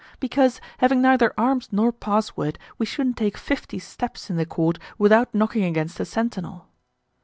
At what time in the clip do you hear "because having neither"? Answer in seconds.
0.19-1.31